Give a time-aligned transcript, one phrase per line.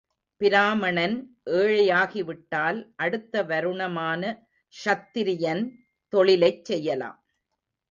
[0.41, 1.17] பிராமணன்
[1.51, 4.23] ஏழையாகிவிட்டால் அடுத்த வருணமான
[4.73, 5.63] க்ஷத்திரியன்
[6.13, 7.19] தொழிலைச் செய்யலாம்.